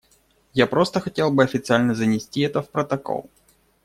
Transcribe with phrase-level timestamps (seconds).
[0.53, 3.29] Я просто хотел бы официально занести это в протокол.